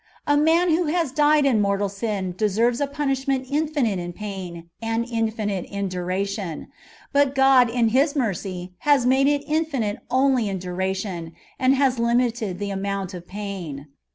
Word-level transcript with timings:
A 0.25 0.35
man 0.35 0.71
who 0.71 0.85
has 0.85 1.11
died 1.11 1.45
in 1.45 1.61
mortai 1.61 1.91
sin 1.91 2.33
deserves 2.35 2.81
a 2.81 2.87
punishment 2.87 3.45
infinite 3.47 3.99
in 3.99 4.13
pain 4.13 4.71
and 4.81 5.05
infinite 5.07 5.65
in 5.65 5.89
duration; 5.89 6.69
but 7.13 7.35
God 7.35 7.69
in 7.69 7.89
His 7.89 8.15
mercy 8.15 8.73
has 8.79 9.05
made 9.05 9.27
it 9.27 9.43
infinite 9.45 9.99
only 10.09 10.49
in 10.49 10.57
durafion, 10.57 11.33
and 11.59 11.75
has 11.75 11.99
limit 11.99 12.41
ed 12.41 12.57
the 12.57 12.71
amount 12.71 13.13
of 13.13 13.27
pain. 13.27 13.89